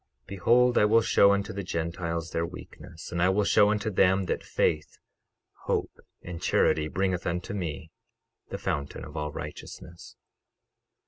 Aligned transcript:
12:28 0.23 0.27
Behold, 0.29 0.77
I 0.79 0.85
will 0.85 1.01
show 1.01 1.31
unto 1.31 1.53
the 1.53 1.61
Gentiles 1.63 2.31
their 2.31 2.43
weakness 2.43 3.11
and 3.11 3.21
I 3.21 3.29
will 3.29 3.43
show 3.43 3.69
unto 3.69 3.91
them 3.91 4.23
that 4.23 4.41
faith, 4.43 4.97
hope 5.65 5.91
and 6.23 6.41
charity 6.41 6.87
bringeth 6.87 7.27
unto 7.27 7.53
me—the 7.53 8.57
fountain 8.57 9.05
of 9.05 9.15
all 9.15 9.31
righteousness. 9.31 10.15